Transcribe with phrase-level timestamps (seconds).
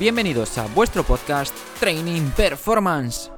[0.00, 3.32] Bienvenidos a vuestro podcast Training Performance.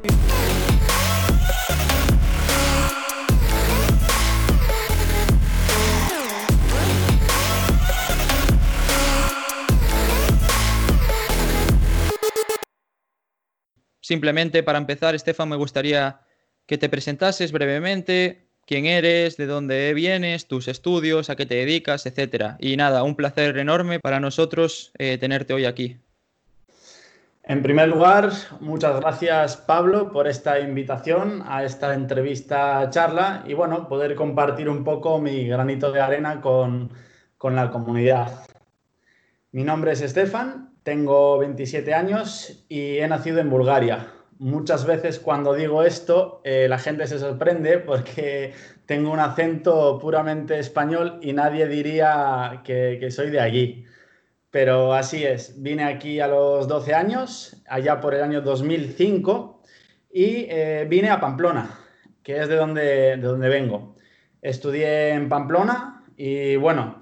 [14.03, 16.21] Simplemente para empezar, Estefan, me gustaría
[16.67, 22.05] que te presentases brevemente, quién eres, de dónde vienes, tus estudios, a qué te dedicas,
[22.05, 22.59] etcétera.
[22.61, 25.97] Y nada, un placer enorme para nosotros eh, tenerte hoy aquí.
[27.51, 33.89] En primer lugar, muchas gracias Pablo por esta invitación a esta entrevista charla y bueno,
[33.89, 36.93] poder compartir un poco mi granito de arena con,
[37.37, 38.45] con la comunidad.
[39.51, 44.07] Mi nombre es Estefan, tengo 27 años y he nacido en Bulgaria.
[44.39, 48.53] Muchas veces cuando digo esto, eh, la gente se sorprende porque
[48.87, 53.87] tengo un acento puramente español y nadie diría que, que soy de allí.
[54.51, 59.63] Pero así es, vine aquí a los 12 años, allá por el año 2005,
[60.13, 61.79] y eh, vine a Pamplona,
[62.25, 63.95] que es de donde, de donde vengo.
[64.43, 67.01] Estudié en Pamplona y bueno,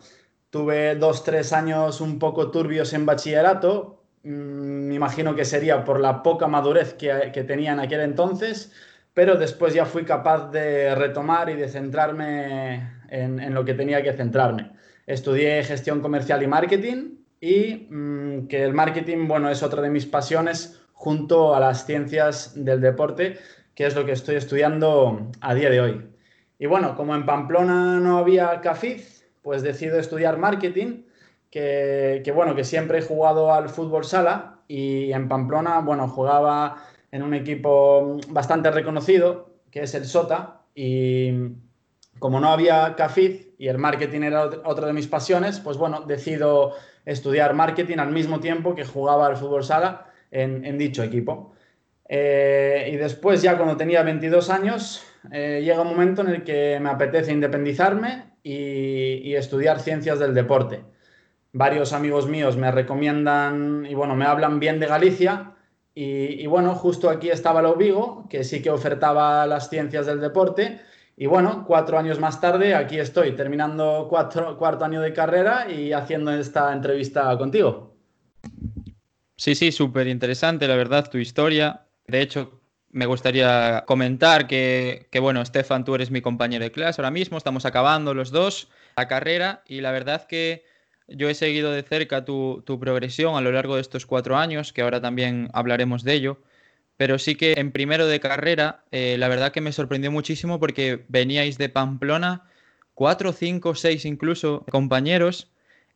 [0.51, 4.05] tuve dos, tres años un poco turbios en bachillerato.
[4.25, 8.73] Mm, me imagino que sería por la poca madurez que, que tenía en aquel entonces,
[9.15, 14.03] pero después ya fui capaz de retomar y de centrarme en, en lo que tenía
[14.03, 14.73] que centrarme.
[15.07, 20.07] Estudié gestión comercial y marketing y mmm, que el marketing, bueno, es otra de mis
[20.07, 23.39] pasiones junto a las ciencias del deporte,
[23.75, 26.07] que es lo que estoy estudiando a día de hoy.
[26.59, 31.05] Y bueno, como en Pamplona no había CAFIZ, pues decido estudiar marketing,
[31.51, 36.85] que, que, bueno, que siempre he jugado al fútbol sala y en Pamplona, bueno, jugaba
[37.13, 41.33] en un equipo bastante reconocido, que es el SOTA, y
[42.19, 46.75] como no había CAFIZ y el marketing era otra de mis pasiones, pues bueno, decido
[47.09, 51.55] estudiar marketing al mismo tiempo que jugaba al fútbol sala en, dicho equipo.
[52.07, 55.03] Eh, y después, ya cuando tenía 22 años,
[55.33, 60.35] eh, llega un momento en el que me apetece independizarme y, y, estudiar ciencias del
[60.35, 60.85] deporte.
[61.53, 65.55] Varios amigos míos me recomiendan y bueno, me hablan bien de Galicia.
[65.95, 70.21] Y, y bueno, justo aquí estaba la Vigo, que sí que ofertaba las ciencias del
[70.21, 70.81] deporte
[71.21, 76.31] y bueno, cuatro años más tarde, aquí estoy, terminando cuarto año de carrera y haciendo
[76.31, 77.97] esta entrevista contigo.
[79.35, 81.87] Sí, sí, súper interesante, la verdad, tu historia.
[82.07, 87.01] De hecho, me gustaría comentar que, que, bueno, Estefan, tú eres mi compañero de clase
[87.01, 90.65] ahora mismo, estamos acabando los dos la carrera y la verdad que
[91.09, 94.73] yo he seguido de cerca tu, tu progresión a lo largo de estos cuatro años,
[94.73, 96.39] que ahora también hablaremos de ello
[96.99, 101.05] pero sí que en primero de carrera, eh, la verdad que me sorprendió muchísimo porque
[101.09, 102.43] veníais de Pamplona,
[102.95, 105.51] cuatro, cinco, seis incluso compañeros,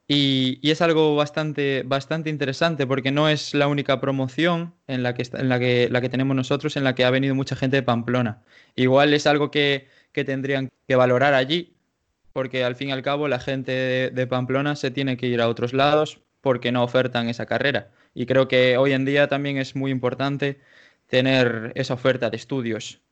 [0.08, 5.14] y, y, es algo bastante, bastante interesante porque no es la única promoción en la
[5.14, 7.76] que, en la que, la que tenemos nosotros en la que ha venido mucha gente
[7.76, 8.42] de Pamplona.
[8.76, 11.74] Igual es algo que, que tendrían que valorar allí,
[12.32, 15.40] porque al fin y al cabo la gente de, de Pamplona se tiene que ir
[15.40, 17.90] a otros lados porque no ofertan esa carrera.
[18.14, 20.60] Y creo que hoy en día también es muy importante
[21.12, 23.02] tener esa oferta de estudios.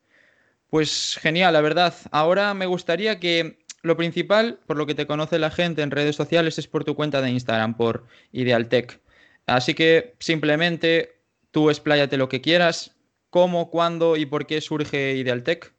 [0.71, 1.93] Pues genial, la verdad.
[2.13, 6.17] Ahora me gustaría que lo principal, por lo que te conoce la gente en redes
[6.17, 8.99] sociales, es por tu cuenta de Instagram, por Idealtech.
[9.45, 12.97] Así que simplemente tú expláyate lo que quieras.
[13.29, 15.75] ¿Cómo, cuándo y por qué surge Idealtech?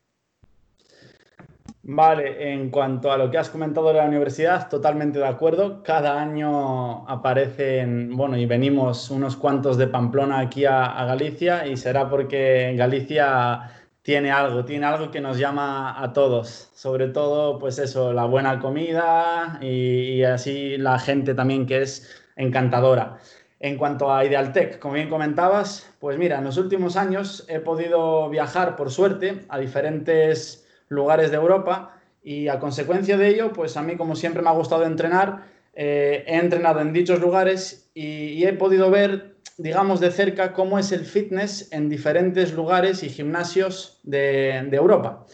[1.83, 5.81] Vale, en cuanto a lo que has comentado de la universidad, totalmente de acuerdo.
[5.81, 12.07] Cada año aparecen, bueno, y venimos unos cuantos de Pamplona aquí a, Galicia y será
[12.07, 13.71] porque Galicia
[14.03, 16.69] tiene algo, tiene algo que nos llama a todos.
[16.75, 22.07] Sobre todo, pues eso, la buena comida y, y así la gente también que es
[22.35, 23.17] encantadora.
[23.59, 28.29] En cuanto a Idealtech, como bien comentabas, pues mira, en los últimos años he podido
[28.29, 33.81] viajar, por suerte, a diferentes lugares de Europa y a consecuencia de ello, pues a
[33.81, 38.53] mí como siempre me ha gustado entrenar, eh, he entrenado en dichos lugares y, he
[38.53, 44.57] podido ver, digamos, de cerca cómo es el fitness en diferentes lugares y gimnasios de,
[44.71, 45.25] Europa.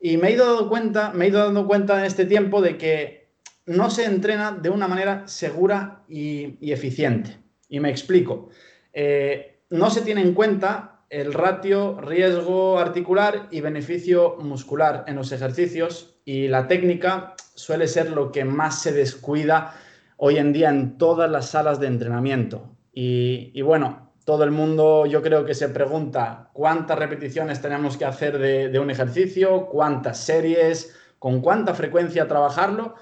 [0.00, 2.76] Y me he, ido dando cuenta, me he ido dando cuenta en este tiempo de
[2.76, 3.28] que
[3.64, 7.36] no se entrena de una manera segura y, y eficiente.
[7.68, 8.50] Y me explico.
[8.92, 15.32] Eh, no se tiene en cuenta el ratio riesgo articular y beneficio muscular en los
[15.32, 19.74] ejercicios y la técnica suele ser lo que más se descuida
[20.16, 22.70] hoy en día en todas las salas de entrenamiento.
[22.92, 28.38] Y, bueno, todo el mundo yo creo que se pregunta cuántas repeticiones tenemos que hacer
[28.38, 32.94] de un ejercicio, cuántas series, con cuánta frecuencia trabajarlo,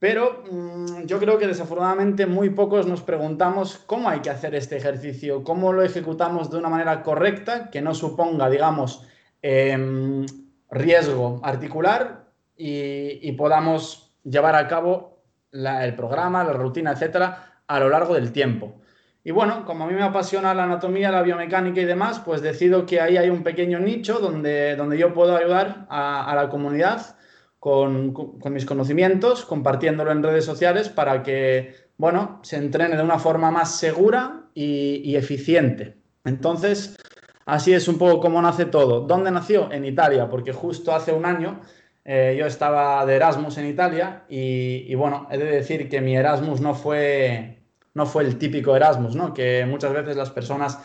[0.00, 4.78] Pero mm, yo creo que desafortunadamente muy pocos nos preguntamos cómo hay que hacer este
[4.78, 9.06] ejercicio, cómo lo ejecutamos de una manera correcta que no suponga, digamos,
[9.42, 10.26] em,
[10.70, 12.24] riesgo articular
[12.56, 18.80] y, podamos llevar a cabo el programa, la rutina, etcétera, a lo largo del tiempo.
[19.22, 22.86] Y bueno, como a mí me apasiona la anatomía, la biomecánica y demás, pues decido
[22.86, 27.16] que ahí hay un pequeño nicho donde, donde yo puedo ayudar a, la comunidad
[27.60, 28.14] con,
[28.46, 33.78] mis conocimientos, compartiéndolo en redes sociales para que, bueno, se entrene de una forma más
[33.78, 35.98] segura y, eficiente.
[36.24, 36.96] Entonces,
[37.44, 39.02] así es un poco como nace todo.
[39.02, 39.70] ¿Dónde nació?
[39.70, 41.60] En Italia, porque justo hace un año
[42.04, 46.60] eh, yo estaba de Erasmus en Italia y, bueno, he de decir que mi Erasmus
[46.62, 47.58] no fue
[47.92, 49.34] no fue el típico Erasmus, ¿no?
[49.34, 50.78] Que muchas veces las personas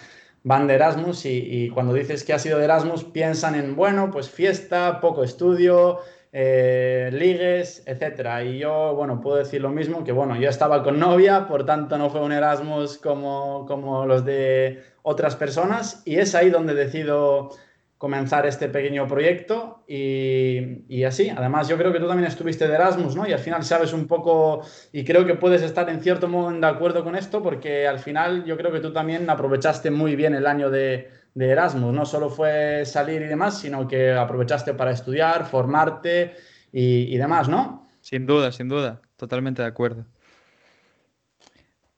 [0.44, 4.30] van de Erasmus y, cuando dices que ha sido de Erasmus piensan en, bueno, pues
[4.30, 6.00] fiesta, poco estudio,
[6.38, 8.44] eh, ligues, etcétera.
[8.44, 11.98] Y yo, bueno, puedo decir lo mismo, que bueno, yo estaba con novia, por tanto
[11.98, 17.52] no fue un Erasmus como, como los de otras personas y es ahí donde decido
[17.98, 21.30] comenzar este pequeño proyecto y, así.
[21.30, 23.26] Además, yo creo que tú también estuviste de Erasmus, ¿no?
[23.26, 24.62] Y al final sabes un poco,
[24.92, 28.44] y creo que puedes estar en cierto modo de acuerdo con esto, porque al final
[28.44, 31.94] yo creo que tú también aprovechaste muy bien el año de, Erasmus.
[31.94, 36.36] No solo fue salir y demás, sino que aprovechaste para estudiar, formarte
[36.72, 37.90] y, y demás, ¿no?
[38.02, 39.02] Sin duda, sin duda.
[39.18, 40.06] Totalmente de acuerdo.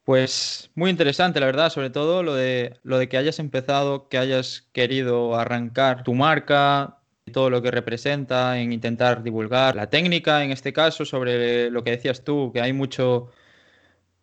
[0.08, 4.16] Pues muy interesante, la verdad, sobre todo lo de, lo de que hayas empezado, que
[4.16, 6.96] hayas querido arrancar tu marca,
[7.30, 11.90] todo lo que representa, en intentar divulgar la técnica, en este caso, sobre lo que
[11.90, 13.30] decías tú, que hay mucho,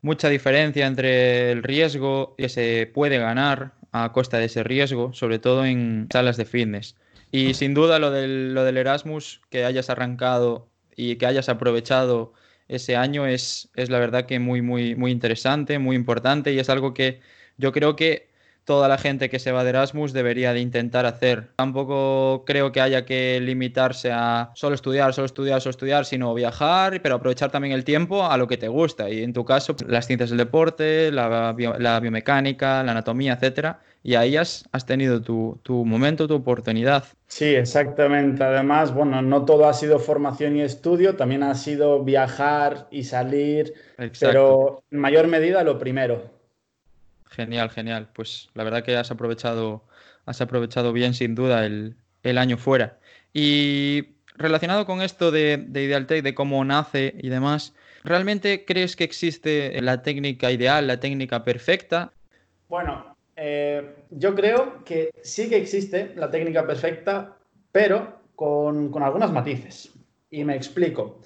[0.02, 3.74] mucha diferencia entre el riesgo que se puede ganar
[4.04, 6.98] a costa de ese riesgo, sobre todo en salas de fitness.
[7.32, 12.34] Y sin duda lo del, lo del Erasmus, que hayas arrancado y que hayas aprovechado
[12.68, 16.70] ese año es, es la verdad que muy, muy, muy interesante, muy importante y es
[16.70, 17.22] algo que
[17.58, 18.28] yo creo que
[18.66, 21.52] toda la gente que se va de Erasmus debería de intentar hacer.
[21.56, 27.02] Tampoco creo que haya que limitarse a solo estudiar, solo estudiar, solo estudiar, sino viajar,
[27.02, 29.10] pero aprovechar también el tiempo a lo que te gusta.
[29.10, 33.80] Y en tu caso, las ciencias del deporte, la, la biomecánica, la anatomía, etcétera.
[34.02, 37.06] Y ahí has, has tenido tu, tu, momento, tu oportunidad.
[37.28, 38.44] Sí, exactamente.
[38.44, 43.74] Además, bueno, no todo ha sido formación y estudio, también ha sido viajar y salir,
[44.20, 46.35] pero en mayor medida lo primero.
[47.30, 48.10] Genial, genial.
[48.14, 49.84] Pues la verdad que has aprovechado,
[50.26, 51.96] has aprovechado bien, sin duda, el,
[52.38, 53.00] año fuera.
[53.34, 57.74] Y relacionado con esto de, de Idealtech, de cómo nace y demás,
[58.04, 62.12] ¿realmente crees que existe la técnica ideal, la técnica perfecta?
[62.68, 67.38] Bueno, eh, yo creo que sí que existe la técnica perfecta,
[67.72, 69.92] pero con, con algunos matices.
[70.30, 71.20] Y me explico.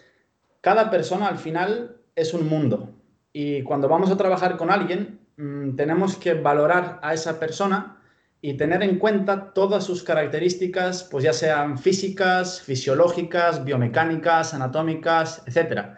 [0.61, 2.93] Cada persona al final es un mundo.
[3.31, 7.97] Y cuando vamos a trabajar con alguien, Mm, tenemos que valorar a esa persona
[8.41, 15.95] y tener en cuenta todas sus características, pues ya sean físicas, fisiológicas, biomecánicas, anatómicas, etc.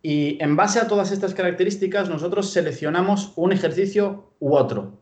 [0.00, 4.98] Y en base a todas estas características, nosotros seleccionamos un ejercicio u otro.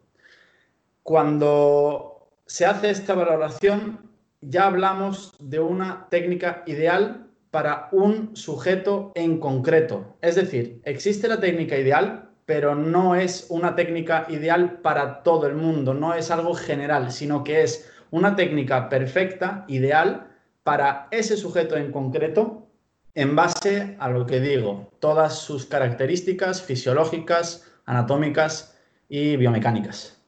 [1.04, 4.10] Cuando se hace esta valoración,
[4.40, 10.16] ya hablamos de una técnica ideal para un sujeto en concreto.
[10.20, 15.54] Es decir, existe la técnica ideal pero no es una técnica ideal para todo el
[15.54, 20.28] mundo, no es algo general, sino que es una técnica perfecta, ideal,
[20.62, 22.66] para ese sujeto en concreto,
[23.14, 28.78] en base a lo que digo, todas sus características fisiológicas, anatómicas
[29.10, 30.18] y biomecánicas.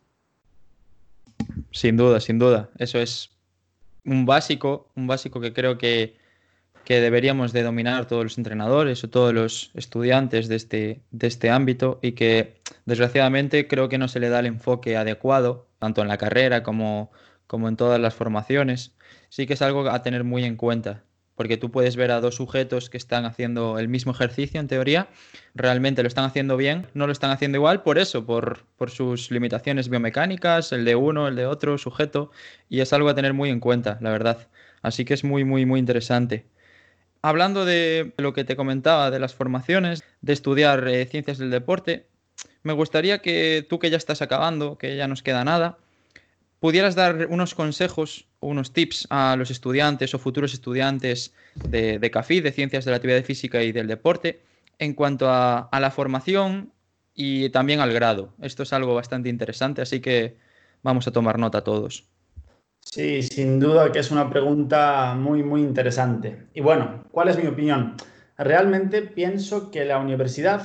[1.71, 2.69] Sin duda, sin duda.
[2.77, 3.31] Eso es
[4.05, 6.20] un básico, un básico que creo que
[6.91, 11.49] que deberíamos de dominar todos los entrenadores o todos los estudiantes de este, de este
[11.49, 16.09] ámbito y que desgraciadamente creo que no se le da el enfoque adecuado, tanto en
[16.09, 17.13] la carrera como,
[17.47, 18.97] como en todas las formaciones.
[19.29, 21.05] Sí que es algo a tener muy en cuenta,
[21.37, 25.07] porque tú puedes ver a dos sujetos que están haciendo el mismo ejercicio en teoría,
[25.55, 29.31] realmente lo están haciendo bien, no lo están haciendo igual por eso, por, por sus
[29.31, 32.33] limitaciones biomecánicas, el de uno, el de otro sujeto,
[32.69, 34.49] y es algo a tener muy en cuenta, la verdad.
[34.83, 36.47] Así que es muy, muy, muy interesante.
[37.23, 42.07] Hablando de lo que te comentaba de las formaciones, de estudiar eh, ciencias del deporte,
[42.63, 45.79] me gustaría que tú que ya estás acabando, que ya nos queda nada,
[46.61, 52.41] pudieras dar unos consejos unos tips a los estudiantes o futuros estudiantes de, de CAFI,
[52.41, 54.41] de Ciencias de la Actividad Física y del Deporte,
[54.79, 56.73] en cuanto a, a la formación
[57.15, 58.33] y también al grado.
[58.41, 60.37] Esto es algo bastante interesante, así que
[60.83, 62.07] vamos a tomar nota todos.
[62.81, 66.49] Sí, sin duda que es una pregunta muy, muy interesante.
[66.55, 67.97] Y bueno, ¿cuál es mi opinión?
[68.41, 70.63] realmente pienso que la universidad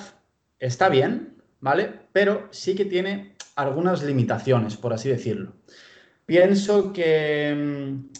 [0.59, 1.91] está bien, ¿vale?
[2.13, 5.53] Pero sí que tiene algunas limitaciones, por así decirlo.
[6.25, 8.13] Pienso que, mm,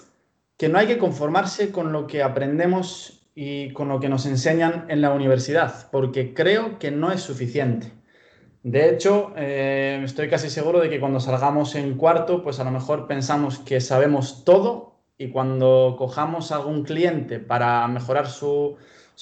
[0.58, 4.86] que no hay que conformarse con lo que aprendemos y con lo que nos enseñan
[4.90, 7.92] en la universidad, porque creo que no es suficiente.
[8.65, 12.72] De hecho, eh, estoy casi seguro de que cuando salgamos en cuarto, pues a lo
[12.72, 18.75] mejor pensamos que sabemos todo y cuando cojamos a algún cliente para mejorar su,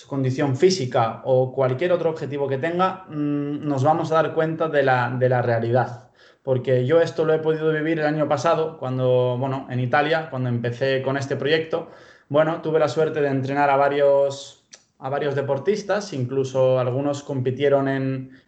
[0.07, 4.81] condición física o cualquier otro objetivo que tenga, mm, nos vamos a dar cuenta de
[4.83, 6.09] la, de la realidad.
[6.41, 10.47] Porque yo esto lo he podido vivir el año pasado, cuando, bueno, en Italia, cuando
[10.47, 11.89] empecé con este proyecto,
[12.29, 14.62] bueno, tuve la suerte de entrenar a varios
[15.03, 17.89] a varios deportistas, incluso algunos compitieron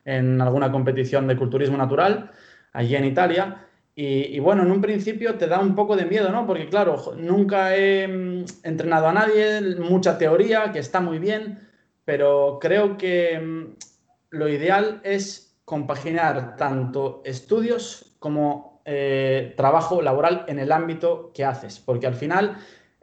[0.05, 2.31] en, alguna competición de culturismo natural
[2.71, 3.67] allí en Italia.
[3.93, 6.47] Y, bueno, en un principio te da un poco de miedo, ¿no?
[6.47, 11.59] Porque claro, nunca he mm, entrenado a nadie, mucha teoría, que está muy bien,
[12.05, 13.63] pero creo que mm,
[14.29, 21.79] lo ideal es compaginar tanto estudios como eh, trabajo laboral en el ámbito que haces,
[21.79, 22.57] porque al final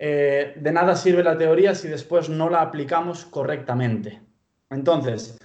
[0.04, 4.20] eh, de nada sirve la teoría si después no la aplicamos correctamente.
[4.68, 5.38] Entonces,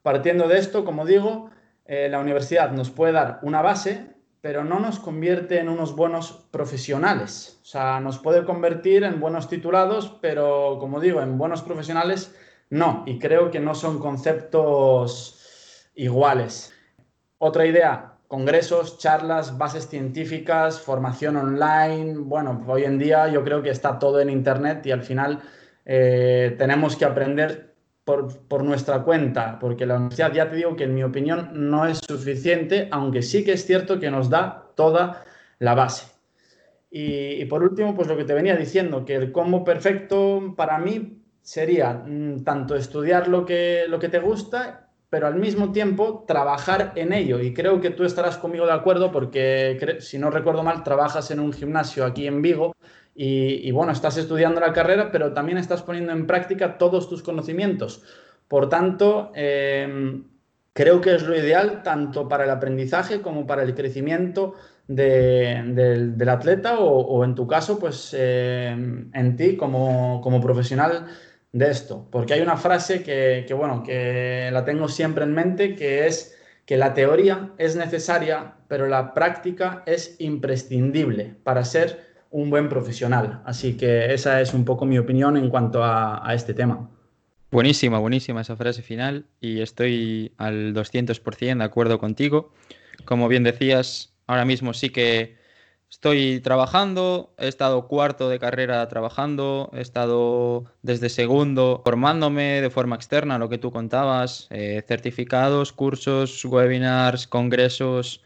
[0.00, 1.50] partiendo de esto, como digo,
[1.84, 4.06] eh, la universidad nos puede dar una base,
[4.40, 7.60] pero no nos convierte en unos buenos profesionales.
[7.60, 12.34] O sea, nos puede convertir en buenos titulados, pero como digo, en buenos profesionales
[12.70, 13.02] no.
[13.04, 16.72] Y creo que no son conceptos iguales.
[17.36, 22.16] Otra idea, congresos, charlas, bases científicas, formación online.
[22.16, 25.40] Bueno, hoy en día yo creo que está todo en Internet y al final
[25.84, 30.94] eh, tenemos que aprender por, nuestra cuenta, porque la universidad, ya te digo que en
[30.94, 35.24] mi opinión no es suficiente, aunque sí que es cierto que nos da toda
[35.58, 36.06] la base.
[36.88, 40.78] Y, y por último, pues lo que te venía diciendo, que el combo perfecto para
[40.78, 46.24] mí sería mm, tanto estudiar lo que, lo que te gusta pero al mismo tiempo
[46.26, 47.40] trabajar en ello.
[47.40, 51.40] Y creo que tú estarás conmigo de acuerdo porque, si no recuerdo mal, trabajas en
[51.40, 52.76] un gimnasio aquí en Vigo
[53.14, 58.02] y, bueno, estás estudiando la carrera, pero también estás poniendo en práctica todos tus conocimientos.
[58.46, 60.24] Por tanto, em,
[60.72, 64.54] creo que es lo ideal tanto para el aprendizaje como para el crecimiento
[64.86, 71.06] del atleta o, en tu caso, pues em, en ti como, como profesional
[71.52, 76.06] de esto, porque hay una frase que, bueno, que la tengo siempre en mente, que
[76.06, 82.68] es que la teoría es necesaria, pero la práctica es imprescindible para ser un buen
[82.68, 83.42] profesional.
[83.44, 86.88] Así que esa es un poco mi opinión en cuanto a, a este tema.
[87.50, 92.52] Buenísima, buenísima esa frase final y estoy al 200% de acuerdo contigo.
[93.04, 95.39] Como bien decías, ahora mismo sí que
[95.90, 102.94] Estoy trabajando, he estado cuarto de carrera trabajando, he estado desde segundo formándome de forma
[102.94, 108.22] externa, lo que tú contabas, eh, certificados, cursos, webinars, congresos.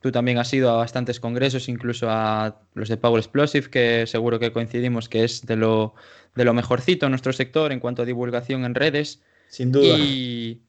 [0.00, 4.38] Tú también has ido a bastantes congresos, incluso a los de Power Explosive, que seguro
[4.38, 5.94] que coincidimos que es de lo,
[6.36, 9.20] de lo mejorcito en nuestro sector en cuanto a divulgación en redes.
[9.48, 9.98] Sin duda.
[9.98, 10.60] Y,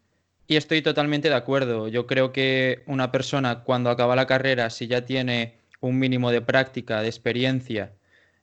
[0.48, 1.88] y estoy totalmente de acuerdo.
[1.88, 6.42] Yo creo que una persona cuando acaba la carrera, si ya tiene un mínimo de
[6.42, 7.94] práctica, de experiencia.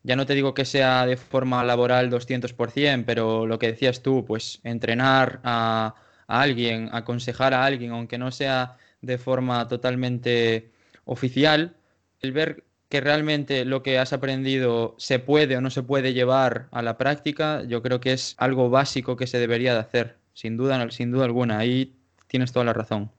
[0.03, 4.25] Ya no te digo que sea de forma laboral 200%, pero lo que decías tú,
[4.25, 5.95] pues entrenar a,
[6.27, 10.71] alguien, aconsejar a alguien, aunque no sea de forma totalmente
[11.05, 11.77] oficial,
[12.21, 16.69] el ver que realmente lo que has aprendido se puede o no se puede llevar
[16.73, 20.57] a la práctica, yo creo que es algo básico que se debería de hacer, sin
[20.57, 21.59] duda, sin duda alguna.
[21.59, 21.97] Ahí
[22.29, 23.11] tienes toda la razón.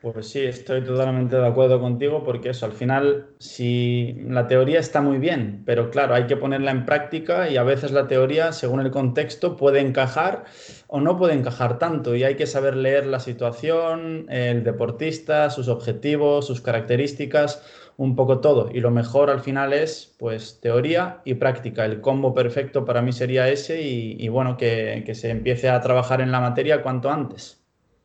[0.00, 5.02] Pues sí, estoy totalmente de acuerdo contigo porque eso, al final, si la teoría está
[5.02, 8.80] muy bien, pero claro, hay que ponerla en práctica y a veces la teoría, según
[8.80, 10.44] el contexto, puede encajar
[10.86, 15.68] o no puede encajar tanto y hay que saber leer la situación, el deportista, sus
[15.68, 17.62] objetivos, sus características,
[17.98, 18.70] un poco todo.
[18.72, 21.84] Y lo mejor al final es, pues, teoría y práctica.
[21.84, 26.22] El combo perfecto para mí sería ese y, bueno, que, que se empiece a trabajar
[26.22, 27.62] en la materia cuanto antes.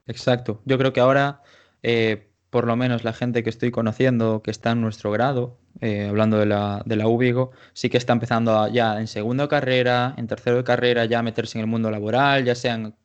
[0.07, 0.61] Exacto.
[0.65, 1.41] Yo creo que ahora
[1.87, 6.07] eh, por lo menos la gente que estoy conociendo que está en nuestro grado, eh,
[6.07, 10.25] hablando de la, de la UBIGO, sí que está empezando ya en segundo carrera, en
[10.25, 12.95] tercero de carrera, ya a meterse en el mundo laboral, ya sean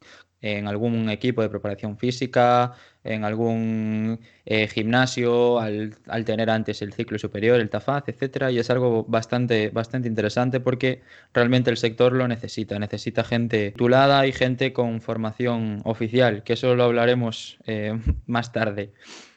[0.43, 7.19] en algún equipo de preparación física, en algún eh, gimnasio, al, tener antes el ciclo
[7.19, 12.29] superior, el TAFAZ, etcétera, y es algo bastante, bastante interesante porque realmente el sector lo
[12.29, 18.53] necesita, necesita gente titulada y gente con formación oficial, que eso lo hablaremos eh, más
[18.53, 18.93] tarde.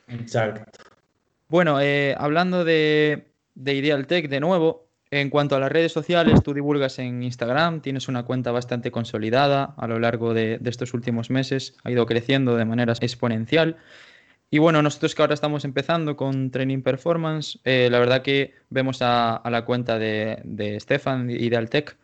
[0.07, 0.83] Exacto.
[1.47, 6.41] Bueno, eh, hablando de, de Ideal Tech de nuevo, En cuanto a las redes sociales,
[6.41, 11.29] tú divulgas en Instagram, tienes una cuenta bastante consolidada a lo largo de, estos últimos
[11.29, 13.77] meses, ha ido creciendo de manera exponencial.
[14.49, 19.03] Y bueno, nosotros que ahora estamos empezando con Training Performance, eh, la verdad que vemos
[19.03, 21.95] a, la cuenta de, de Stefan y de Altec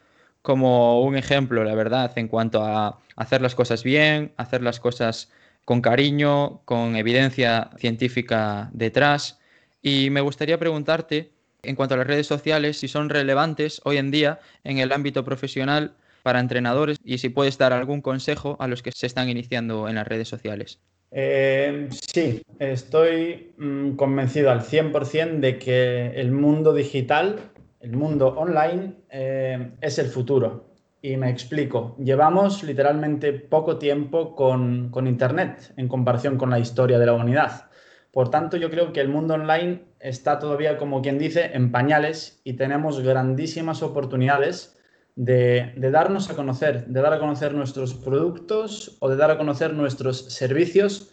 [0.44, 5.32] como un ejemplo, la verdad, en cuanto a hacer las cosas bien, hacer las cosas
[5.66, 9.39] con cariño, con evidencia científica detrás.
[9.82, 14.12] Y me gustaría preguntarte, en cuanto a las redes sociales, si son relevantes hoy en
[14.12, 18.82] día en el ámbito profesional para entrenadores y si puedes dar algún consejo a los
[18.82, 20.80] que se están iniciando en las redes sociales.
[21.12, 27.39] Eh, sí, estoy mm, convencido al 100% de que el mundo digital,
[27.80, 30.66] el mundo online, eh, es el futuro.
[31.01, 31.96] Y me explico.
[31.98, 37.69] Llevamos literalmente poco tiempo con, con Internet en comparación con la historia de la humanidad.
[38.12, 42.42] Por tanto, yo creo que el mundo online está todavía, como quien dice, en pañales
[42.44, 44.80] y tenemos grandísimas oportunidades
[45.16, 49.74] de, darnos a conocer, de dar a conocer nuestros productos o de dar a conocer
[49.74, 51.12] nuestros servicios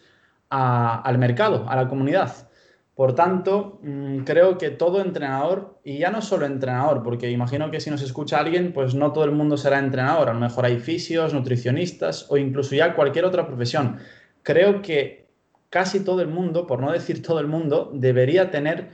[0.49, 2.49] al mercado, a la comunidad.
[2.95, 7.81] Por tanto, mm, creo que todo entrenador, y ya no solo entrenador, porque imagino que
[7.81, 10.79] si nos escucha alguien, pues no todo el mundo será entrenador, a lo mejor hay
[10.79, 13.99] fisios, nutricionistas o incluso ya cualquier otra profesión.
[14.43, 15.26] Creo que
[15.71, 18.91] casi todo el mundo, por no decir todo el mundo, debería tener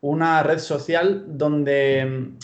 [0.00, 2.38] una red social donde mm,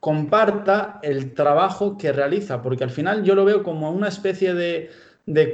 [0.00, 4.90] comparta el trabajo que realiza, porque al final yo lo veo como una especie de,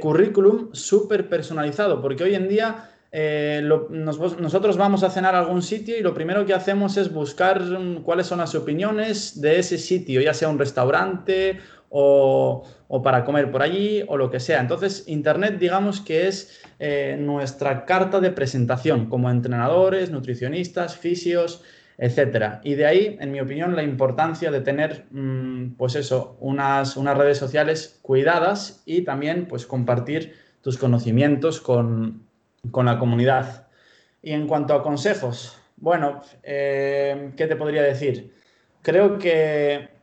[0.01, 5.97] currículum súper personalizado, porque hoy en día eh, nosotros vamos a cenar a algún sitio
[5.97, 10.21] y lo primero que hacemos es buscar mm, cuáles son las opiniones de ese sitio,
[10.21, 11.59] ya sea un restaurante
[11.89, 12.63] o,
[13.01, 14.59] para comer por allí o lo que sea.
[14.59, 21.63] Entonces, Internet, digamos que es eh, nuestra carta de presentación como entrenadores, nutricionistas, fisios,
[21.97, 22.59] etcétera.
[22.65, 27.17] Y de ahí, en mi opinión, la importancia de tener, mm, pues eso, unas, unas,
[27.17, 32.23] redes sociales cuidadas y también, pues, compartir tus conocimientos con,
[32.73, 33.67] la comunidad.
[34.21, 38.33] Y en cuanto a consejos, bueno, eh, ¿qué te podría decir?
[38.81, 40.00] Creo que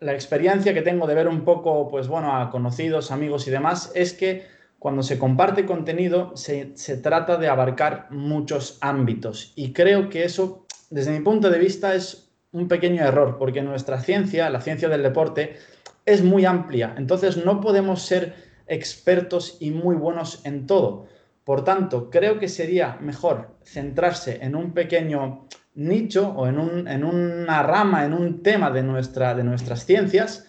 [0.00, 3.92] la experiencia que tengo de ver un poco, pues bueno, a conocidos, amigos y demás,
[3.94, 4.46] es que
[4.78, 6.64] cuando se comparte contenido se,
[7.02, 9.52] trata de abarcar muchos ámbitos.
[9.56, 14.00] Y creo que eso, desde mi punto de vista, es un pequeño error, porque nuestra
[14.00, 15.58] ciencia, la ciencia del deporte,
[16.06, 16.94] es muy amplia.
[16.96, 18.34] Entonces no podemos ser
[18.66, 21.06] expertos y muy buenos en todo.
[21.44, 25.46] Por tanto, creo que sería mejor centrarse en un pequeño
[25.80, 26.58] nicho o en,
[27.04, 30.46] una rama, en un tema de, nuestra, de nuestras ciencias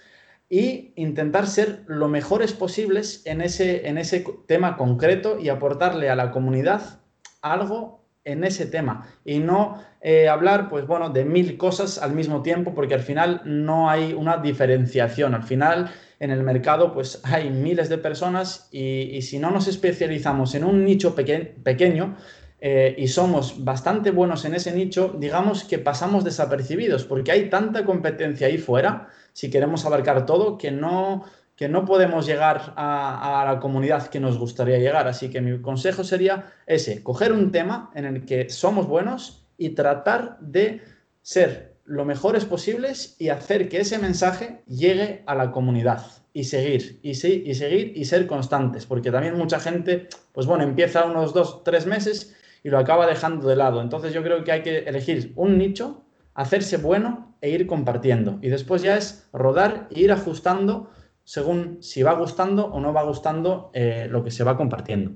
[0.49, 6.15] y intentar ser lo mejores posibles en ese, en ese tema concreto y aportarle a
[6.15, 6.99] la comunidad
[7.41, 9.07] algo en ese tema.
[9.23, 13.41] Y no eh, hablar pues bueno de mil cosas al mismo tiempo porque al final
[13.45, 15.33] no hay una diferenciación.
[15.33, 20.53] Al final en el mercado pues hay miles de personas y, si no nos especializamos
[20.55, 22.17] en un nicho pequeño
[22.63, 27.84] eh, y somos bastante buenos en ese nicho, digamos que pasamos desapercibidos, porque hay tanta
[27.84, 33.60] competencia ahí fuera, si queremos abarcar todo, que no, que no podemos llegar a, la
[33.60, 35.08] comunidad que nos gustaría llegar.
[35.08, 39.69] Así que mi consejo sería ese, coger un tema en el que somos buenos y
[39.69, 40.82] tratar de
[41.24, 47.00] ser lo mejores posibles y hacer que ese mensaje llegue a la comunidad y seguir,
[47.02, 51.63] y, y seguir y ser constantes, porque también mucha gente, pues bueno, empieza unos dos,
[51.63, 53.82] tres meses y lo acaba dejando de lado.
[53.82, 58.39] Entonces yo creo que hay que elegir un nicho, hacerse bueno e ir compartiendo.
[58.41, 60.89] Y después ya es rodar e ir ajustando
[61.24, 65.12] según si va gustando o no va gustando eh, lo que se va compartiendo.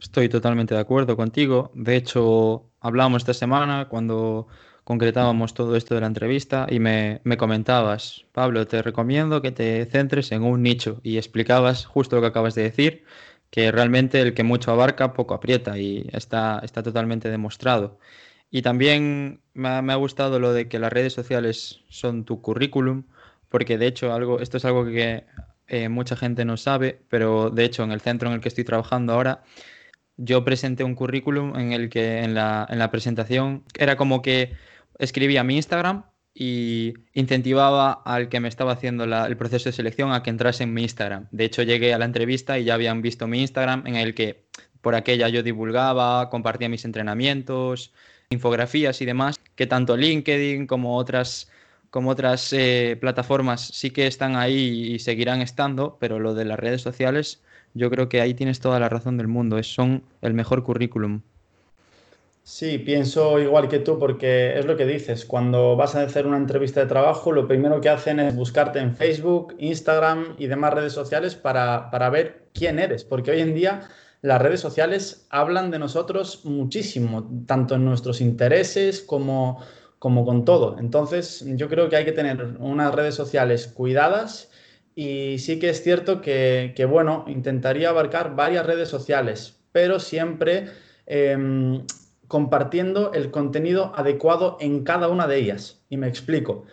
[0.00, 1.70] Estoy totalmente de acuerdo contigo.
[1.74, 4.46] De hecho, hablábamos esta semana cuando
[4.84, 9.84] concretábamos todo esto de la entrevista y me, me, comentabas, Pablo, te recomiendo que te
[9.86, 13.04] centres en un nicho y explicabas justo lo que acabas de decir,
[13.50, 17.98] que realmente el que mucho abarca poco aprieta y está, está totalmente demostrado.
[18.50, 23.04] Y también me ha, gustado lo de que las redes sociales son tu currículum,
[23.48, 25.24] porque de hecho algo, esto es algo que
[25.68, 28.64] eh, mucha gente no sabe, pero de hecho en el centro en el que estoy
[28.64, 29.44] trabajando ahora,
[30.16, 34.54] yo presenté un currículum en el que en la, en la presentación era como que
[34.98, 40.22] escribía mi Instagram y incentivaba al que me estaba haciendo el proceso de selección a
[40.22, 41.26] que entrase en mi Instagram.
[41.30, 44.44] De hecho, llegué a la entrevista y ya habían visto mi Instagram en el que
[44.80, 47.92] por aquella yo divulgaba, compartía mis entrenamientos,
[48.30, 51.50] infografías y demás, que tanto LinkedIn como otras,
[51.90, 56.58] como otras eh, plataformas sí que están ahí y seguirán estando, pero lo de las
[56.58, 57.42] redes sociales,
[57.74, 61.22] yo creo que ahí tienes toda la razón del mundo, son el mejor currículum.
[62.42, 65.24] Sí, pienso igual que tú porque es lo que dices.
[65.24, 68.96] Cuando vas a hacer una entrevista de trabajo, lo primero que hacen es buscarte en
[68.96, 73.04] Facebook, Instagram y demás redes sociales para, para ver quién eres.
[73.04, 73.88] Porque hoy en día
[74.22, 79.62] las redes sociales hablan de nosotros muchísimo, tanto en nuestros intereses como,
[79.98, 80.76] como con todo.
[80.78, 84.50] Entonces, yo creo que hay que tener unas redes sociales cuidadas
[84.94, 90.68] y sí que es cierto que, que bueno, intentaría abarcar varias redes sociales, pero siempre...
[91.06, 91.84] Em,
[92.30, 95.82] compartiendo el contenido adecuado en cada una de ellas.
[95.88, 96.64] Y me explico.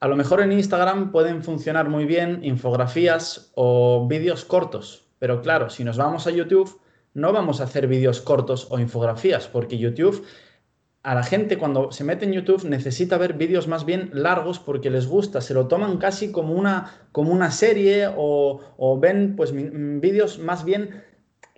[0.00, 5.70] A lo mejor en Instagram pueden funcionar muy bien infografías o vídeos cortos, pero claro,
[5.70, 6.78] si nos vamos a YouTube,
[7.14, 10.26] no vamos a hacer vídeos cortos o infografías, porque YouTube,
[11.02, 14.90] a la gente cuando se mete en YouTube necesita ver vídeos más bien largos porque
[14.90, 20.38] les gusta, se lo toman casi como una, como una serie o, ven pues vídeos
[20.38, 21.02] más bien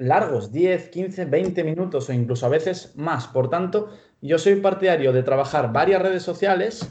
[0.00, 3.26] largos, 10, 15, 20 minutos o incluso a veces más.
[3.28, 3.90] Por tanto,
[4.22, 6.90] yo soy partidario de trabajar varias redes sociales,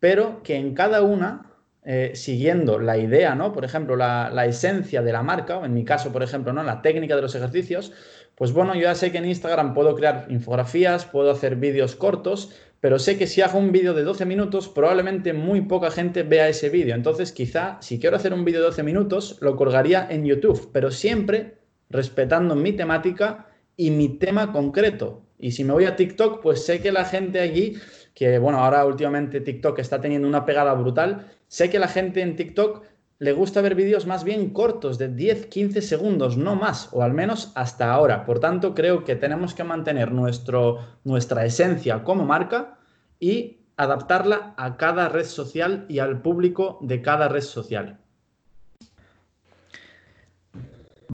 [0.00, 1.52] pero que en cada una,
[1.84, 3.52] eh, siguiendo la idea, ¿no?
[3.52, 6.64] Por ejemplo, la, la, esencia de la marca, o en mi caso, por ejemplo, ¿no?
[6.64, 7.92] La técnica de los ejercicios,
[8.34, 12.52] pues bueno, yo ya sé que en Instagram puedo crear infografías, puedo hacer vídeos cortos,
[12.80, 16.48] pero sé que si hago un vídeo de 12 minutos, probablemente muy poca gente vea
[16.48, 16.96] ese vídeo.
[16.96, 20.90] Entonces, quizá si quiero hacer un vídeo de 12 minutos, lo colgaría en YouTube, pero
[20.90, 21.57] siempre
[21.90, 23.46] respetando mi temática
[23.76, 25.22] y mi tema concreto.
[25.38, 27.76] Y si me voy a TikTok, pues sé que la gente allí,
[28.14, 32.36] que bueno, ahora últimamente TikTok está teniendo una pegada brutal, sé que la gente en
[32.36, 32.84] TikTok
[33.20, 37.14] le gusta ver vídeos más bien cortos, de 10, 15 segundos, no más, o al
[37.14, 38.24] menos hasta ahora.
[38.24, 42.78] Por tanto, creo que tenemos que mantener nuestro, nuestra esencia como marca
[43.18, 47.98] y adaptarla a cada red social y al público de cada red social.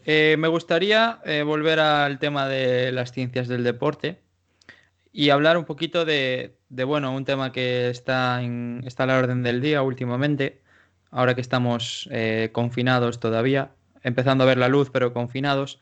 [0.07, 4.19] Eh, me gustaría eh, volver al tema de las ciencias del deporte
[5.13, 9.43] y hablar un poquito de, bueno, un tema que está, en, está a la orden
[9.43, 10.61] del día últimamente,
[11.11, 13.71] ahora que estamos eh, confinados todavía,
[14.03, 15.81] empezando a ver la luz, pero confinados,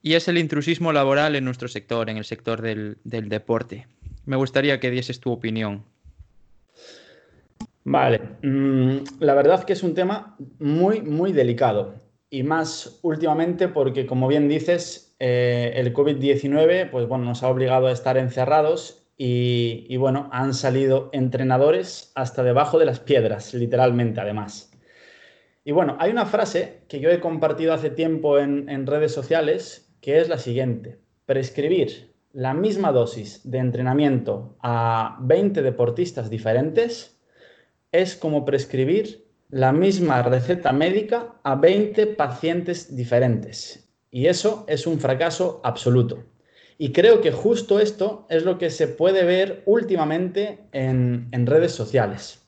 [0.00, 3.86] y es el intrusismo laboral en nuestro sector, en el sector del, del deporte.
[4.24, 5.84] Me gustaría que dieses tu opinión.
[7.84, 12.01] Vale, mm, la verdad que es un tema muy, muy delicado
[12.32, 17.88] y más últimamente porque, como bien dices, eh, el COVID-19 pues, bueno, nos ha obligado
[17.88, 24.72] a estar encerrados y, bueno, han salido entrenadores hasta debajo de las piedras, literalmente además.
[25.62, 29.94] Y bueno, hay una frase que yo he compartido hace tiempo en, en redes sociales
[30.00, 37.20] que es la siguiente, prescribir la misma dosis de entrenamiento a 20 deportistas diferentes
[37.92, 39.21] es como prescribir
[39.52, 43.86] la misma receta médica a 20 pacientes diferentes.
[44.10, 46.24] Y eso es un fracaso absoluto.
[46.78, 52.42] Y creo que justo esto es lo que se puede ver últimamente en, redes sociales.